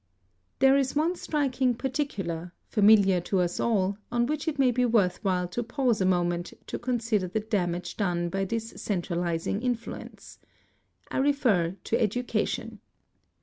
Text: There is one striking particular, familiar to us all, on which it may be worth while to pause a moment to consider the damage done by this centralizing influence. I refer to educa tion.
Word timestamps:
There 0.57 0.75
is 0.77 0.95
one 0.95 1.15
striking 1.15 1.75
particular, 1.75 2.53
familiar 2.65 3.21
to 3.21 3.39
us 3.39 3.59
all, 3.59 3.99
on 4.11 4.25
which 4.25 4.47
it 4.47 4.57
may 4.57 4.71
be 4.71 4.83
worth 4.83 5.23
while 5.23 5.47
to 5.49 5.61
pause 5.61 6.01
a 6.01 6.07
moment 6.07 6.53
to 6.65 6.79
consider 6.79 7.27
the 7.27 7.39
damage 7.41 7.97
done 7.97 8.29
by 8.29 8.45
this 8.45 8.71
centralizing 8.77 9.61
influence. 9.61 10.39
I 11.11 11.19
refer 11.19 11.75
to 11.83 11.97
educa 11.99 12.47
tion. 12.47 12.79